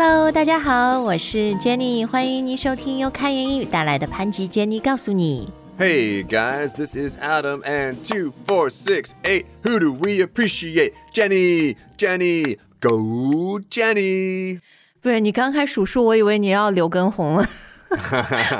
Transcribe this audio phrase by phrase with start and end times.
[0.00, 5.48] Hello，大家好，我是 Jenny，欢迎您收听由开言英语带来的潘吉 Jenny 告诉你。
[5.76, 9.46] Hey guys, this is Adam and two, four, six, eight.
[9.64, 10.92] Who do we appreciate?
[11.12, 14.60] Jenny, Jenny, go Jenny.
[15.00, 17.48] 不是你刚开始数数，我以为你要刘畊宏了。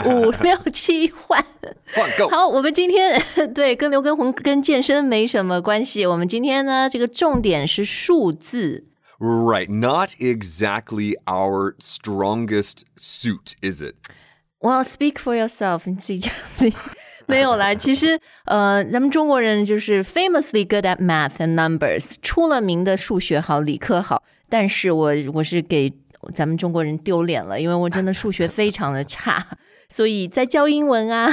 [0.07, 1.39] 五六七换。
[1.95, 2.29] On, go.
[2.29, 3.23] 好，我们今天
[3.55, 6.05] 对跟刘畊宏跟健身没什么关系。
[6.05, 8.88] 我们今天呢，这个重点是数字。
[9.20, 13.96] Right, not exactly our strongest suit, is it?
[14.60, 16.76] Well, speak for yourself，你自己讲自己。
[17.26, 24.24] 没有啦，其实呃，咱们中国人就是 famously good at math and numbers，出了名的数学好，理科好。
[24.50, 25.94] 但是我我是给
[26.34, 29.48] 咱们中国人丢脸了，因为我真的数学非常的差，
[29.88, 31.30] 所以在教英文啊。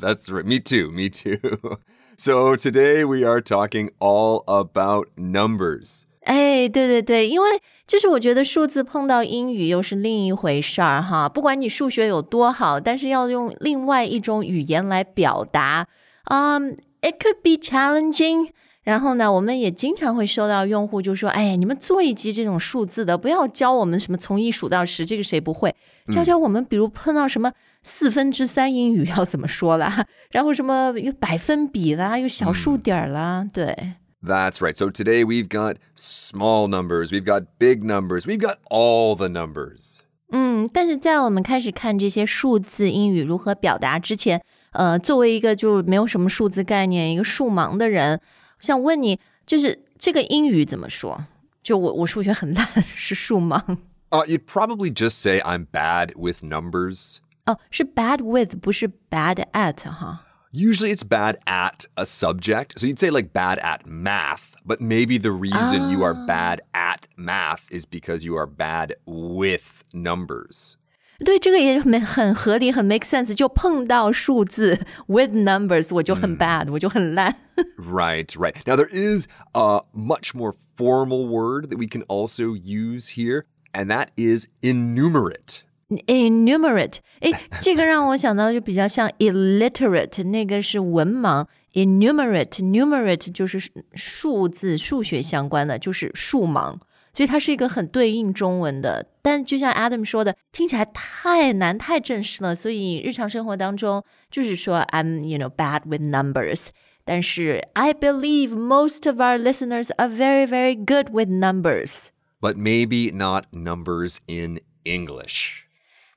[0.00, 0.44] That's right.
[0.44, 0.92] Me too.
[0.92, 1.80] Me too.
[2.16, 6.04] So today we are talking all about numbers.
[6.23, 11.27] 哎，对对对，因为就是我觉得数字碰到英语又是另一回事儿哈。
[11.27, 15.87] 不管你数学有多好，但是要用另外一种语言来表达，
[16.25, 18.49] 嗯、i t could be challenging。
[18.83, 25.75] 然后呢，我们也经常会收到用户就说：“哎，你们做一集这种数字的，不要教我们什么从一数到十，这个谁不会？
[26.11, 27.51] 教教我们，比如碰到什么
[27.83, 34.76] 四分之三英语要怎么说啦，然后什么有百分比啦，有小数点儿啦，对。” That's right.
[34.76, 39.98] So today we've got small numbers, we've got big numbers, we've got all the numbers.
[40.32, 48.20] 嗯，但是在我们开始看这些数字英语如何表达之前，呃，作为一个就没有什么数字概念、一个数盲的人，
[48.58, 51.26] 我想问你，就是这个英语怎么说？
[51.62, 53.78] 就我我数学很烂，是数盲
[54.10, 57.18] Uh, you'd probably just say I'm bad with numbers.
[57.44, 60.22] 哦，是 bad with，不是 bad at 哈。
[60.53, 62.77] Usually it's bad at a subject.
[62.77, 65.89] So you'd say like bad at math, but maybe the reason oh.
[65.89, 66.25] you are ah.
[66.25, 70.75] bad at math is because you are bad with numbers.
[71.23, 73.33] 对，这个也很很合理，很 make sense。
[73.33, 76.73] 就碰到数字 with numbers，我就很 bad，、mm.
[76.73, 77.35] 我就很烂。
[77.77, 78.55] right, right.
[78.65, 83.89] Now there is a much more formal word that we can also use here, and
[83.89, 85.63] that is innumerate
[86.07, 87.31] innumerate，哎，
[87.61, 91.45] 这个让我想到就比较像 illiterate，那个是文盲。
[91.73, 96.77] innumerate，numerate 就是数字、数学相关的，就是数盲，
[97.13, 99.07] 所以它是一个很对应中文的。
[99.21, 106.67] 但就像 Adam 说的，听起来太难、太正式了，所以日常生活当中就是说 I'm you know bad with numbers。
[107.05, 112.07] 但是 I believe most of our listeners are very, very good with numbers.
[112.41, 115.63] But maybe not numbers in English.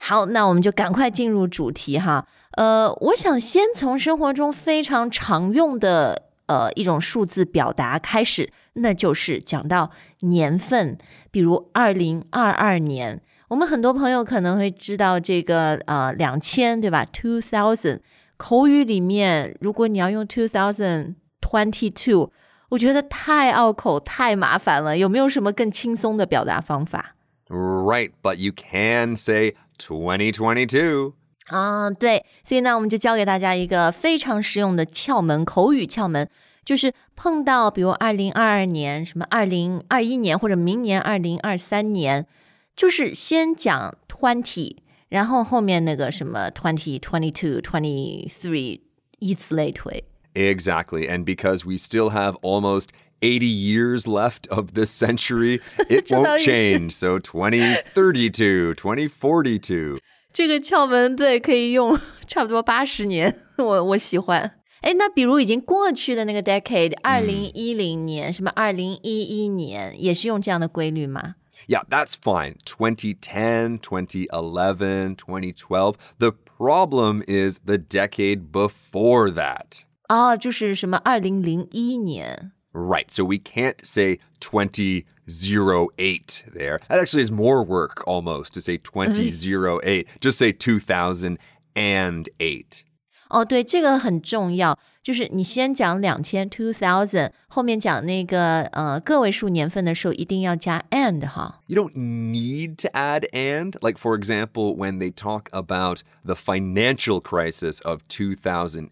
[0.06, 2.26] 好，那我们就赶快进入主题哈。
[2.58, 10.98] 呃，我想先从生活中非常常用的呃一种数字表达开始，那就是讲到年份，
[11.30, 13.22] 比如二零二二年。
[13.48, 18.00] 我们很多朋友可能会知道这个呃两千对吧？Two thousand
[18.36, 22.30] 口语里面，如果你要用 two thousand twenty two，
[22.68, 24.98] 我觉得太拗口、太麻烦了。
[24.98, 27.14] 有没有什么更轻松的表达方法
[27.48, 31.13] ？Right, but you can say 2022.
[31.47, 36.29] 啊，对，所以呢，我们就教给大家一个非常实用的窍门，口语窍门，
[36.63, 42.27] 就是碰到比如二零二二年、什么二零二一年或者明年二零二三年，
[42.75, 44.77] 就是先讲 twenty，
[45.09, 48.81] 然后后面那个什么 twenty、twenty two、twenty three，
[49.17, 50.03] 以此类推。
[50.35, 51.09] Exactly.
[51.09, 52.89] And because we still have almost
[53.23, 56.51] 80 years left of this century, it 这倒 won't 也是。
[56.51, 56.91] change.
[56.91, 59.99] So 2032, 2042.
[60.31, 64.55] 这个窍门对可以用差不多八十年，我我喜欢。
[64.81, 71.35] 哎，那比如已经过去的那个 decade， 二零一零年，什么二零一一年，也是用这样的规律吗？
[71.67, 72.55] Yeah, that's fine.
[72.63, 75.95] 2010, 2011, 2012.
[76.19, 79.81] The problem is the decade before that.
[80.07, 82.52] 哦，就是什么二零零一年。
[82.73, 83.09] Right.
[83.09, 86.79] So we can't say 2008 there.
[86.87, 90.05] That actually is more work almost to say 2008.
[90.21, 92.83] Just say 2008.
[93.29, 101.61] 哦，对，这个很重要，就是你先讲两千 two thousand，后面讲那个呃个位数年份的时候，一定要加 and 哈。
[101.67, 103.75] You don't need to add and.
[103.81, 108.89] Like, for example, when they talk about the financial crisis of 2008,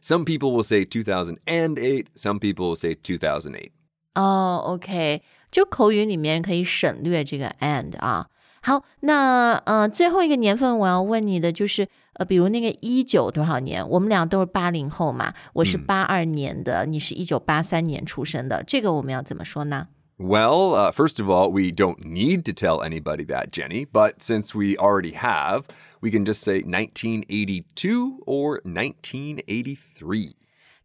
[0.00, 3.70] some people will say 2008, some people will say 2008.
[4.14, 8.26] 哦，OK，就口语里面可以省略这个 and 啊。
[8.64, 13.88] 好，那呃最后一个年份我要问你的就是呃，比如那个一九多少年？
[13.88, 19.88] 我们俩都是八零后嘛，我是八二年的，你是一九八三年出生的，这个我们要怎么说呢？
[20.18, 24.54] Well, uh, first of all, we don't need to tell anybody that, Jenny, but since
[24.54, 25.64] we already have,
[26.00, 30.36] we can just say 1982 or 1983.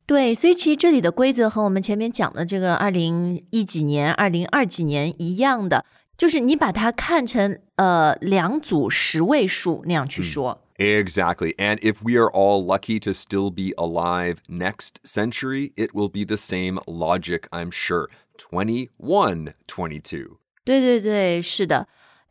[0.08, 5.86] 对，所以其实这里的规则和我们前面讲的这个二零一几年、二零二几年一样的，
[6.18, 10.64] 就是你把它看成呃两组十位数那样去说。
[10.80, 11.56] Exactly.
[11.58, 16.24] And if we are all lucky to still be alive next century, it will be
[16.24, 18.10] the same logic, I'm sure.
[18.38, 20.38] 21, 22.
[20.64, 21.88] 对对对，是的。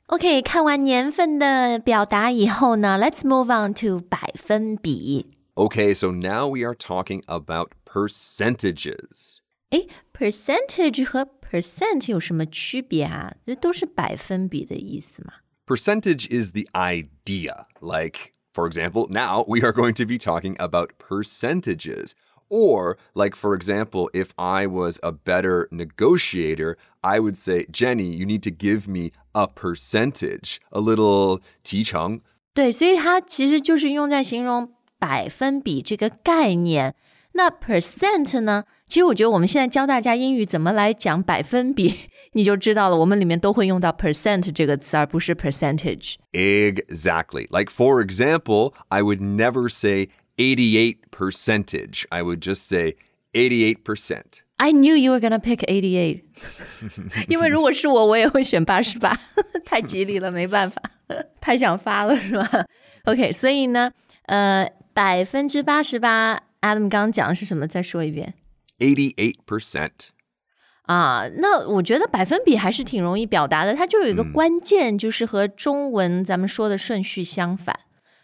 [0.07, 5.27] OK，看完年份的表达以后呢，Let's move on to 百分比。
[5.55, 9.39] Okay, so now we are talking about percentages.
[9.71, 13.35] 诶 p e r c e n t a g e 和 percent 有什么区别啊？
[13.45, 15.33] 这都是百分比的意思嘛。
[15.67, 17.67] Percentage is the idea.
[17.81, 22.13] Like, for example, now we are going to be talking about percentages.
[22.51, 28.25] Or, like, for example, if I was a better negotiator, I would say, Jenny, you
[28.25, 32.21] need to give me a percentage, a little 提成.
[32.55, 36.95] 对，所以它其实就是用在形容百分比这个概念。
[37.33, 38.65] 那 percent 呢？
[38.87, 41.95] 其实我觉得我们现在教大家英语怎么来讲百分比，
[42.33, 42.97] 你就知道了。
[42.97, 46.15] 我们里面都会用到 percent 这个词，而不是 percentage。
[46.33, 47.47] Exactly.
[47.51, 52.07] Like, for example, I would never say 88 percentage.
[52.11, 52.97] I would just say
[53.33, 54.43] 88%.
[54.59, 56.23] I knew you were gonna pick eighty eight，
[57.29, 59.15] 因为如果是我，我也会选八十八，
[59.67, 60.81] 太吉利了，没办法，
[61.43, 62.65] 太想发了是吧？
[63.05, 63.93] OK，所以呢，
[64.25, 67.67] 呃，百分之八十八，Adam 刚刚讲的是什么？
[67.69, 68.33] 再说一遍。
[68.79, 69.91] 88%.
[70.85, 77.79] 啊，那我觉得百分比还是挺容易表达的，它就有一个关键，就是和中文咱们说的顺序相反。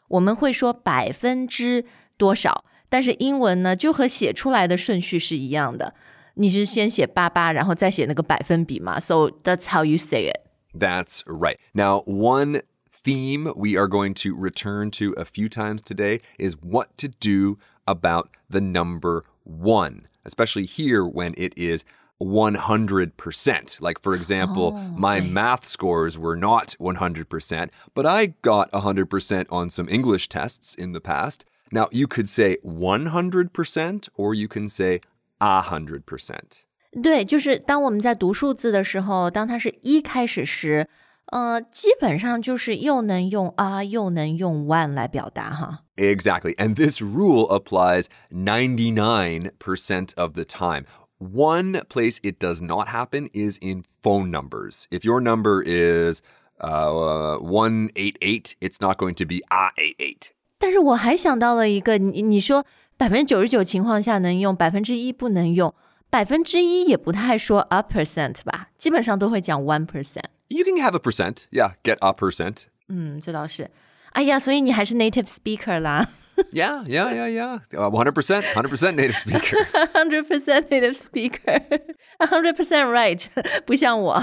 [0.09, 1.85] 我们会说百分之
[2.17, 5.95] 多少，但是英文呢就和写出来的顺序是一样的，
[6.35, 10.41] 你是先写八八，然后再写那个百分比嘛，so that's how you say it。
[10.75, 11.59] That's right.
[11.75, 12.63] Now, one
[13.05, 17.59] theme we are going to return to a few times today is what to do
[17.85, 21.85] about the number one, especially here when it is
[22.21, 23.81] 100%.
[23.81, 29.89] Like, for example, my math scores were not 100%, but I got 100% on some
[29.89, 31.45] English tests in the past.
[31.73, 35.01] Now, you could say 100% or you can say
[35.41, 36.63] 100%.
[37.03, 40.87] 对，就是当我们在读数字的时候，当它是一开始时，
[41.33, 45.85] 呃，基本上就是又能用啊，又能用 one 来表达哈。
[45.97, 46.55] Exactly.
[46.57, 50.85] And this rule applies 99% of the time.
[51.19, 54.87] One place it does not happen is in phone numbers.
[54.91, 56.21] If your number is
[56.59, 60.33] uh, 188, it's not going to be ah 88.
[60.59, 65.73] 但是我还想到了一个，你你说百分之九十九情况下能用，百分之一不能用，
[66.11, 70.25] 百分之一也不太说 a percent 吧，基本上都会讲 one percent。
[70.49, 71.45] You can have a percent.
[71.51, 72.65] Yeah, get a percent.
[72.89, 73.71] 嗯，这倒是。
[74.11, 76.11] 哎呀，所以你还是 native speaker 啦
[76.51, 77.59] Yeah, yeah, yeah, yeah.
[77.79, 79.57] Uh, 100%, 100% native speaker.
[79.93, 83.27] ，hundred percent native speaker，hundred percent right，
[83.67, 84.15] 不像我。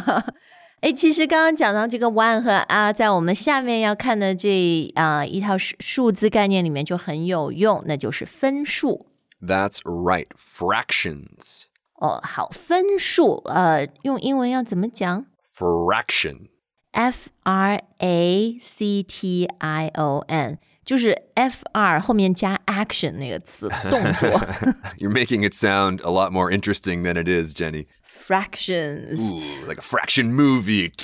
[0.81, 9.05] 哎，其实刚刚讲到这个 one 和 a，在我们下面要看的这啊、一套数数字概念里面就很有用，那就是分数。
[9.41, 10.27] That's right.
[10.35, 11.65] Fractions.
[11.95, 15.25] 哦，好，分数，呃，用英文要怎么讲
[15.55, 16.47] Fraction.
[16.91, 24.29] ？F R A C T I O N， 就是 F R 后面加 action 那个词，动作
[24.97, 27.85] You're making it sound a lot more interesting than it is, Jenny.
[28.29, 29.19] fractions。
[29.19, 30.91] Ooh, like a fraction movie.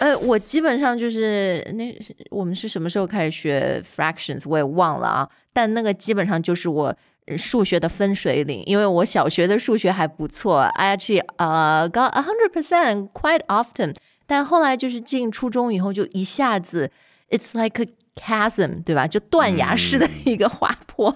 [0.00, 1.96] 呃，我基本上就是那
[2.30, 5.28] 我们是什么时候开始学 fractions，我也忘了啊。
[5.52, 13.94] 但那个基本上就是我呃数学的分水岭，因为我小学的数学还不错，I actually 呃 got a hundred percent quite often。
[14.26, 16.90] 但后来就是进初中以后，就一下子，
[17.30, 19.07] it's like a chasm，对吧？
[19.07, 21.15] 就断崖式的一个滑坡，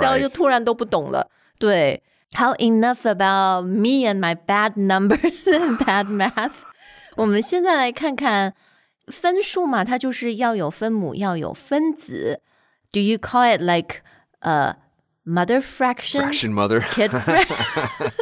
[0.00, 1.28] 然后就突然都不懂了。
[1.58, 2.02] 对
[2.34, 6.52] ，How enough about me and my bad numbers and bad math？
[7.16, 8.54] 我们现在来看看
[9.06, 12.40] 分数嘛，它就是要有分母，要有分子。
[12.92, 14.02] Do you call it like
[14.40, 14.76] a
[15.24, 16.22] mother fraction?
[16.22, 16.80] Fraction mother.
[16.80, 18.12] Kid fraction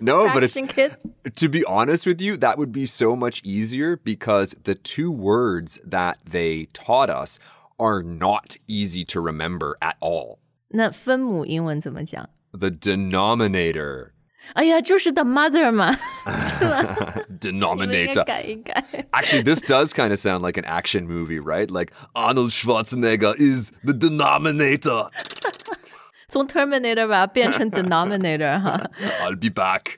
[0.00, 0.96] no, but it's kid?
[1.36, 5.80] to be honest with you, that would be so much easier because the two words
[5.84, 7.38] that they taught us
[7.78, 10.38] are not easy to remember at all.
[10.68, 12.28] 那分母英文怎么讲？
[12.52, 14.10] The denominator.
[14.54, 15.96] 哎呀，就是 the mother 嘛，
[17.40, 18.24] 你们应该 Denominator.
[18.24, 18.84] 改一改。
[19.12, 21.70] Actually, this does kind of sound like an action movie, right?
[21.70, 25.08] Like Arnold Schwarzenegger is the denominator.
[26.28, 28.80] 从 Terminator 把它变成 denominator 哈。
[29.22, 29.96] I'll be back.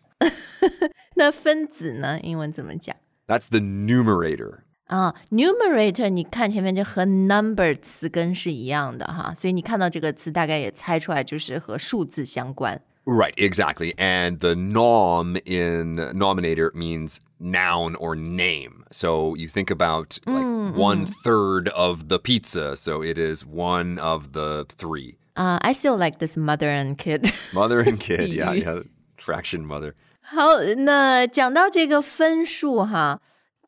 [1.17, 2.19] 那分子呢？
[2.23, 2.97] 英文怎么讲？
[3.27, 4.61] That's the numerator.
[4.87, 12.81] 啊、n u m e r a t o r 你看前面就和 number 词根是一样的哈，所以你看到这个词大概也猜出来就是和数字相关。
[13.05, 13.95] Right, exactly.
[13.97, 18.85] And the nom in nominator means noun or name.
[18.93, 20.45] So you think about like
[20.77, 22.77] one third of the pizza.
[22.77, 25.17] So it is one of the three.
[25.37, 27.33] 啊、i still like this mother and kid 。
[27.53, 28.29] Mother and kid.
[28.29, 28.83] yeah, yeah.
[29.17, 29.95] Fraction mother.
[30.21, 33.21] 好，那讲到这个分数哈，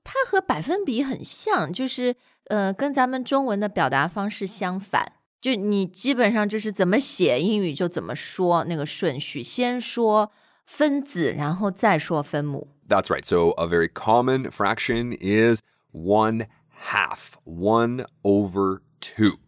[0.02, 2.16] 它和百分比很像，就是
[2.48, 5.12] 呃，跟咱们中文的表达方式相反。
[5.40, 10.32] 就你基本上就是怎么写英语就怎么说那个顺序，先说
[10.64, 12.68] 分子，然后再说分母。
[12.88, 13.24] That's right.
[13.24, 15.60] So a very common fraction is
[15.92, 16.46] one
[16.90, 19.38] half, one over two.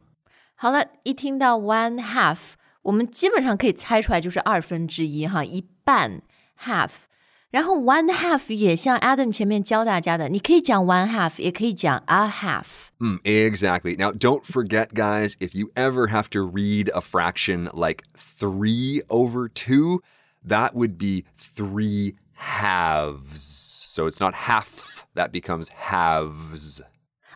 [0.61, 6.23] 好了，一听到 one half，我们基本上可以猜出来就是二分之一哈，一半
[6.65, 6.91] half。
[7.51, 12.89] 然后 one half 也像 Adam 前面教大家的，你可以讲 one half，也可以讲 a half。
[12.99, 13.97] Mm, exactly.
[13.97, 19.49] Now, don't forget, guys, if you ever have to read a fraction like 3 over
[19.49, 20.01] 2,
[20.47, 23.41] that would be 3 halves.
[23.41, 26.83] So it's not half, that becomes halves.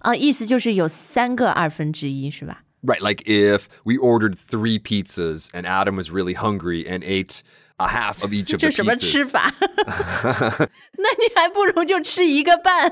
[0.01, 2.64] 啊，意思就是有三个二分之一，是吧？
[2.85, 7.43] Right, like if we ordered three pizzas and Adam was really hungry and ate
[7.79, 9.31] a half of each of 这 the 什么吃 pizzas.
[9.31, 9.55] 法？
[10.97, 12.91] 那你还不如就吃一个半。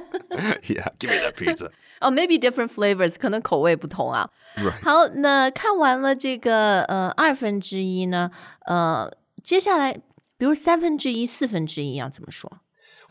[0.65, 1.71] yeah, give me that pizza.
[2.01, 4.29] 哦、m a y b e different flavors，可能口味不同啊。
[4.57, 4.83] Right.
[4.83, 8.31] 好，那看完了这个呃二分之一呢，
[8.67, 9.11] 呃，
[9.43, 9.95] 接下来
[10.37, 12.61] 比如三分之一、四分之一要怎么说？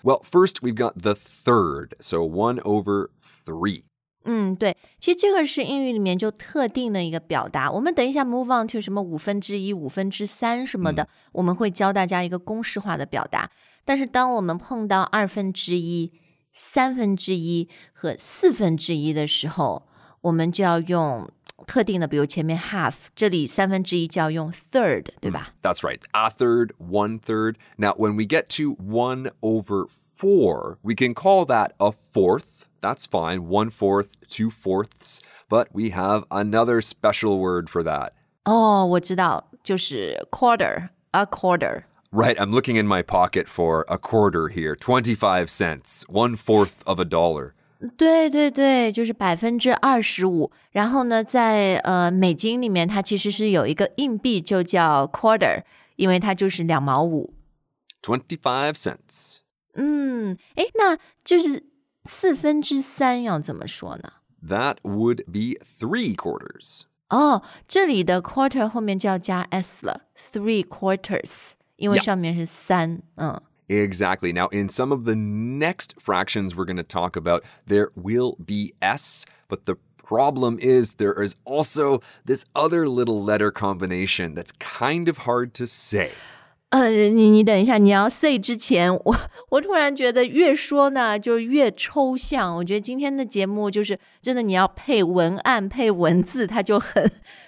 [0.03, 3.09] Well, first we've got the third, so 1 over
[3.45, 3.83] 3.
[4.29, 7.71] 嗯，对，其实这个是英语里面就特定的一个表达。
[7.71, 13.49] 我们等一下 move on to 什么五分之一、五分之三什么的，我们会教大家一个公式化的表达。
[13.85, 16.11] 但是当我们碰到二分之一、
[16.51, 19.87] 三分之一和四分之一的时候，
[20.19, 21.31] 我们就要用
[21.65, 25.53] 特定的，比如前面 half，这里三分之一就要用 third，对吧？
[25.63, 26.01] That's right.
[26.11, 27.55] A third, one third.
[27.77, 32.65] Now, when we get to 1 over 4, we can call that a fourth.
[32.81, 33.47] That's fine.
[33.47, 35.19] One fourth, two fourths.
[35.49, 38.11] But we have another special word for that.
[38.45, 41.83] 哦，我知道，就是 quarter，a quarter。
[42.11, 44.75] Right, I'm looking in my pocket for a quarter here.
[44.75, 46.03] 25 cents.
[46.07, 47.51] One fourth of a dollar.
[47.97, 50.51] 对对对，就是百分之二十五。
[50.71, 55.63] 然后呢，在呃美金里面，它其实是有一个硬币，就叫 quarter，
[55.97, 57.33] 因为它就是两毛五。
[58.01, 59.37] 25 cents.
[59.75, 61.61] 嗯，诶，那就是
[62.05, 64.13] 四分之三要怎么说呢？
[64.47, 66.83] That would be three quarters.
[67.09, 72.03] 哦，这里的 quarter 后面就要加 s 了，three quarters，因为 Yeah.
[72.03, 73.01] 上面是三。
[73.15, 74.31] 嗯， Exactly.
[74.31, 78.73] Now, in some of the next fractions we're going to talk about, there will be
[78.79, 85.09] S, but the problem is there is also this other little letter combination that's kind
[85.09, 86.11] of hard to say.
[86.72, 89.16] 呃，你你等一下，你要 say 之前，我
[89.50, 92.56] 我突然觉得越说呢就越抽象。
[92.56, 97.04] 我觉得今天的节目就是真的，你要配文案配文字，它就很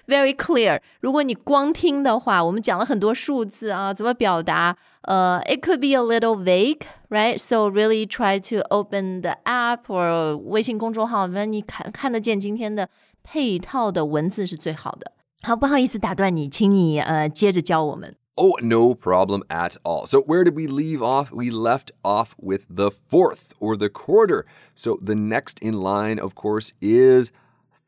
[0.06, 0.78] very clear。
[1.00, 4.76] 如果你光听的话，我们讲了很多数字啊，怎么表达？
[5.04, 7.38] 呃，it could be a little vague, right?
[7.38, 12.90] So really try to open the app or 微信公众号，反你看看得见今天的
[13.22, 15.12] 配套的文字是最好的。
[15.42, 18.14] 好，不好意思打断你，请你呃接着教我们。
[18.37, 20.05] Oh, no problem at all.
[20.07, 21.29] So, where did we leave off?
[21.31, 24.45] We left off with the fourth or the quarter.
[24.73, 27.33] So, the next in line, of course, is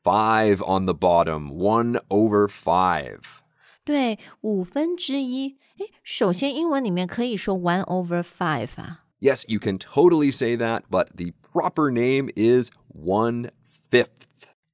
[0.03, 3.41] five on the bottom, one over five.
[3.85, 5.57] 对，五分之一。
[5.77, 9.05] 诶，首先英文里面可以说 one over five 啊。
[9.21, 13.49] Yes, you can totally say that, but the proper name is one
[13.89, 14.24] fifth.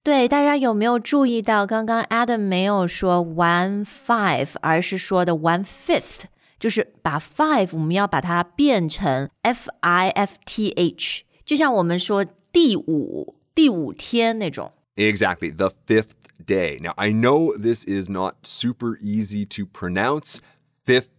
[0.03, 14.72] 对，大家有没有注意到，刚刚 Adam 没有说 one five，而是说的 one fifth，就是把 five 我们要把它变成 f i f t h，就像我们说第五第五天那种。
[14.96, 16.13] Exactly, the fifth
[16.46, 16.79] day.
[16.81, 20.38] Now, I know this is not super easy to pronounce,
[20.86, 21.10] fifth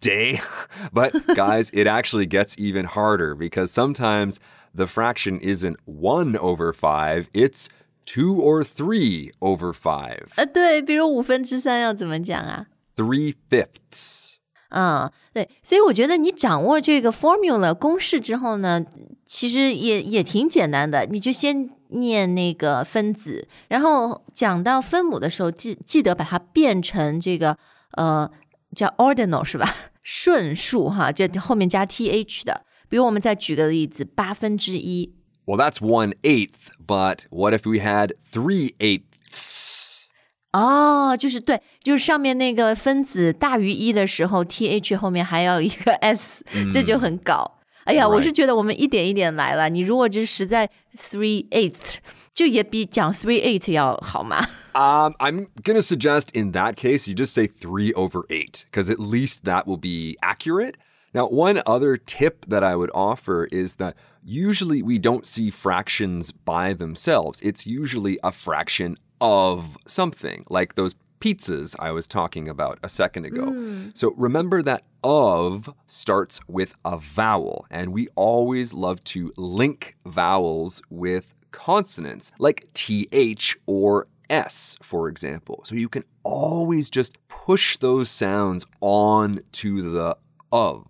[0.00, 0.40] day,
[0.92, 4.38] but guys, it actually gets even harder because sometimes
[4.74, 7.68] the fraction isn't 1 over 5, it's
[8.06, 10.28] 2 or 3 over 5.
[10.36, 12.66] 呃，对，比如五分之三要怎么讲啊？
[12.96, 14.36] 3 fifths.
[14.70, 18.84] 嗯，对，所以我觉得你掌握这个 formula 公式之后呢，
[19.24, 21.06] 其实也也挺简单的。
[21.06, 27.56] 你就先念那个分子，然后讲到分母的时候，记记得把它变成这个
[27.92, 28.28] 呃
[28.74, 29.72] 叫 ordinal 是吧？
[30.02, 32.64] 顺数哈，这后面加 th 的。
[32.90, 35.14] 比如我们再举个例子，八分之一。
[35.44, 40.06] Well, that's one eighth, but what if we had three eighths?
[40.52, 47.58] 哦，就是对，就是上面那个分子大于一的时候，th 后面还要一个 s，、 这就很搞。
[47.84, 48.10] 哎呀， Right.
[48.10, 49.68] 我是觉得我们一点一点来了。
[49.68, 51.96] 你如果就实在 three eighth，
[52.34, 54.44] 就也比讲 three eight 要好嘛。
[54.72, 58.90] Um, I'm going to suggest in that case, you just say 3 over 8, because
[58.90, 60.74] at least that will be accurate.
[61.13, 66.31] Now, one other tip that I would offer is that usually we don't see fractions
[66.31, 67.39] by themselves.
[67.41, 73.25] It's usually a fraction of something, like those pizzas I was talking about a second
[73.25, 73.45] ago.
[73.51, 73.95] Mm.
[73.95, 80.81] So remember that of starts with a vowel, and we always love to link vowels
[80.89, 85.61] with consonants, like th or S, for example.
[85.65, 90.17] So you can always just push those sounds on to the
[90.50, 90.84] of.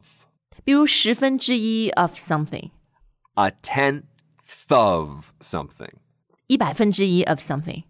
[0.65, 2.71] 比如十分之一 of something，
[3.35, 4.03] A tenth
[4.69, 5.93] of something.
[6.47, 7.85] 一百分之一 of something，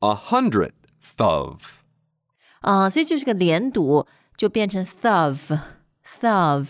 [0.00, 0.72] A hundredth
[1.18, 1.82] of.
[2.60, 4.06] 啊、所以就是个连读，
[4.36, 6.68] 就变成 thov，thov。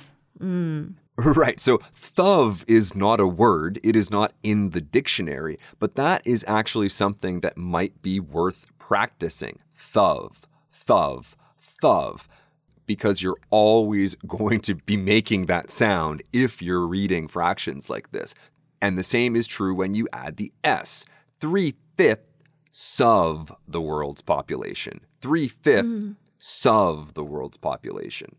[1.16, 3.80] Right, so thov is not a word.
[3.82, 8.66] It is not in the dictionary, but that is actually something that might be worth
[8.78, 9.58] practicing.
[9.74, 11.34] Thov, thov,
[11.82, 12.26] thov.
[12.86, 18.34] Because you're always going to be making that sound if you're reading fractions like this.
[18.80, 21.04] And the same is true when you add the S.
[21.38, 25.00] Three fifths of the world's population.
[25.20, 28.36] Three fifths of the world's population.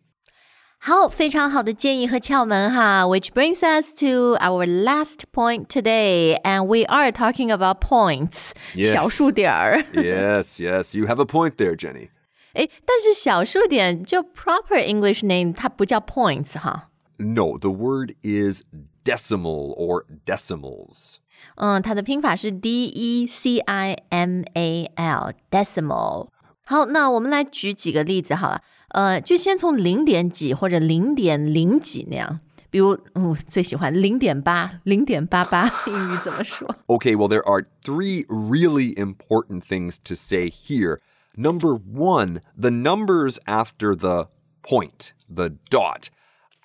[0.82, 8.94] 好，非常好的建议和窍门哈，which brings us to our last point today, and we are talking about points，、 Yes.
[8.94, 9.84] 小数点儿。
[9.94, 12.10] yes, yes, you have a point there, Jenny.
[12.54, 18.63] 诶，但是小数点就 proper English name 它不叫 points 哈， No, the word is
[19.04, 21.18] decimal or decimals.
[21.56, 26.30] 嗯，它的拼法是 D E C I M A L，decimal。
[26.63, 36.76] 好，那我们来举几个例子好了，呃，就先从零点几或者零点零几那样，比如，嗯，我最喜欢零点八、零点八八，英语怎么说？
[36.88, 41.00] Okay, well, there are three really important things to say here.
[41.36, 44.28] Number one, the numbers after the
[44.62, 46.10] point, the dot,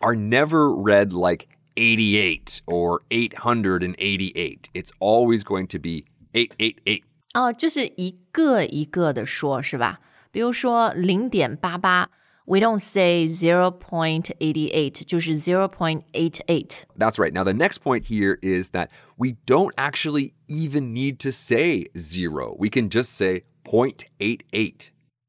[0.00, 4.70] are never read like 88 or 888.
[4.74, 6.04] It's always going to be
[6.34, 7.02] 888.
[7.34, 10.00] 哦，就是一个一个的说，是吧？
[10.30, 12.10] 比如说零点八八，
[12.46, 16.82] we don't say zero point eighty eight，就是 zero point eight eight。
[16.96, 17.32] That's right.
[17.32, 22.54] Now, the next point here is that we don't actually even need to say zero.
[22.58, 24.74] We can just say 0.88.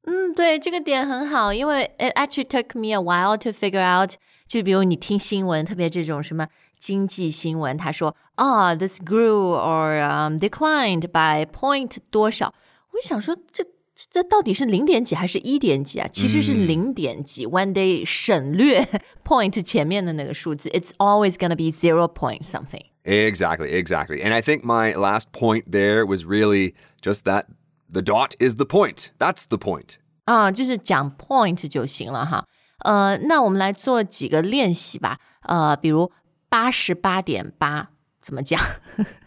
[0.04, 4.14] 嗯，对，这个点很好，因为 it actually took me a while to figure out。
[4.48, 6.48] 就比如你听新闻，特别这种什么
[6.80, 12.54] 经济新闻，他说啊、t h i s grew or、um, declined by point 多少，
[12.92, 13.64] 我就想说这。
[13.98, 16.08] 这这到底是零点几还是一点几啊？
[16.12, 17.48] 其实是零点几。
[17.48, 18.86] When they 省略
[19.24, 22.84] point 前面的那个数字，it's always gonna be zero point something。
[23.06, 24.22] Exactly, exactly.
[24.22, 27.46] And I think my last point there was really just that
[27.92, 29.10] the dot is the point.
[29.18, 29.96] That's the point.
[30.26, 32.46] 啊，就是讲 point 就行了哈。
[32.80, 35.20] 呃，那我们来做几个练习吧。
[35.42, 36.12] 呃，比如
[36.50, 37.90] 八十八点八
[38.22, 38.60] 怎么讲？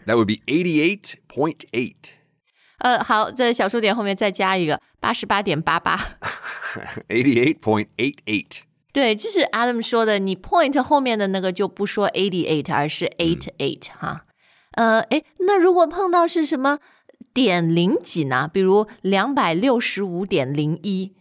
[0.05, 1.95] That would be 88.8.
[2.79, 5.97] 呃，好，在小数点后面再加一个八十八点八八。
[7.07, 8.61] 88.88.
[8.91, 14.25] 对，就是 Adam 说的，你 point 后面的那个就不说 eighty eight，而是 eight eight、哈。
[14.71, 16.79] 呃，诶，那如果碰到是什么
[17.33, 18.49] 点零几呢？
[18.51, 21.13] 比如两百六十五点零一，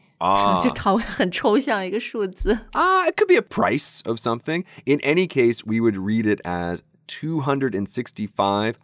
[0.62, 2.58] 就 超很抽象一个数字。
[2.72, 4.64] Ah, it could be a price of something.
[4.84, 8.74] In any case, we would read it as 265.01.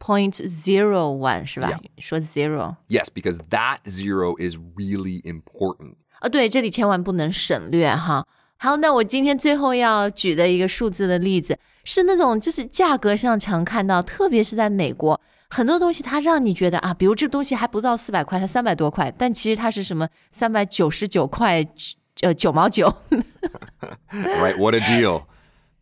[0.00, 1.80] point zero one 是吧 Yeah.
[1.98, 2.76] 说 zero。
[2.88, 5.96] Yes, because that zero is really important.
[6.20, 8.24] 哦，对，这里千万不能省略哈。
[8.63, 21.61] 好，那我今天最后要举的一个数字的例子是那种就是价格上常看到，特别是在美国，很多东西它让你觉得啊，比如这东西还不到四百块，它三百多块，但其实它是什么三百九十九块
[22.21, 22.87] 呃九毛九。
[24.09, 24.57] Right?
[24.57, 25.23] What a deal.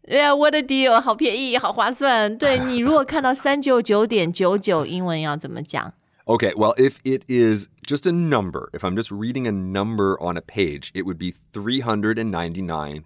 [0.07, 2.35] Yeah, what a deal，好便宜，好划算。
[2.35, 5.93] 对你如果看到三九九点九九，英文要怎么讲？
[6.28, 10.40] Okay, well, if it is just a number, if I'm just reading a number on a
[10.40, 13.04] page, it would be 399.99.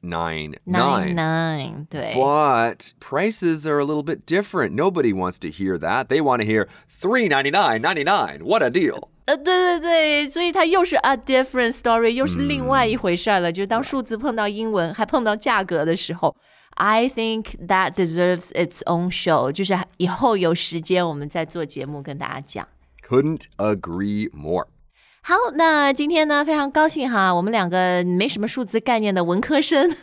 [0.00, 2.14] nine nine，对。
[2.14, 4.72] But prices are a little bit different.
[4.72, 6.08] Nobody wants to hear that.
[6.08, 6.68] They want to hear
[7.02, 8.42] 399.99.
[8.42, 9.08] What a deal.
[9.26, 13.50] 呃，对对对，所以它又是 a different story，又是另外一回事了。
[13.50, 16.36] 就是当数字碰到英文，还碰到价格的时候
[16.75, 19.51] ，I think that deserves its own show。
[19.51, 22.67] 就是以后有时间我们再做节目跟大家讲。
[23.07, 24.67] Couldn't agree more.
[25.21, 29.95] 好，那今天呢，非常高兴哈，我们两个没什么数字概念的文科生，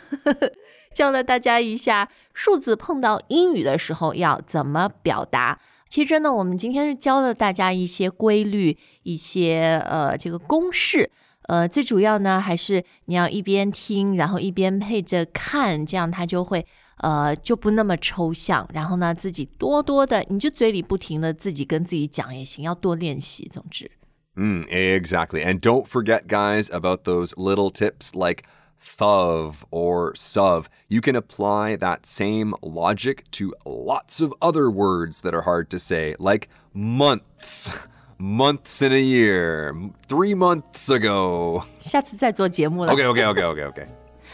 [0.93, 5.59] 教了大家一下数字碰到英语的时候要怎么表达。
[5.89, 11.09] 其实呢，我们今天是教了大家一些规律，一些呃这个公式。
[11.47, 16.65] 呃，最主要呢，还是你要一边听，然后一边配着看，这样它就会
[16.97, 18.67] 呃就不那么抽象。
[18.73, 23.47] 然后呢，自己多多的，你就嘴里不停的自己跟自己讲也行，要多练习。
[23.47, 23.89] 总之。
[24.35, 25.43] Mm, exactly.
[25.43, 28.43] And don't forget, guys, about those little tips like
[28.79, 30.65] thov or suv.
[30.87, 35.79] You can apply that same logic to lots of other words that are hard to
[35.79, 37.71] say, like months.
[38.18, 39.74] months in a year.
[40.08, 41.62] Three months ago.
[41.78, 42.92] 下次再做节目了。
[42.92, 43.86] Okay, okay, okay, okay, okay.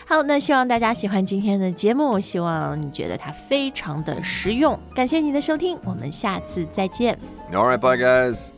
[0.07, 4.79] 好，那希望大家喜欢今天的节目，希望你觉得它非常的实用。
[4.95, 7.19] 感谢你的收听，我们下次再见。
[7.53, 8.49] All right, bye, guys.